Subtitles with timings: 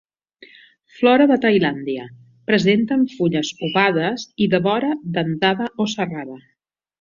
[1.01, 2.07] Flora de Tailàndia.
[2.51, 6.41] Presenten fulles ovades i de vora dentada o serrada.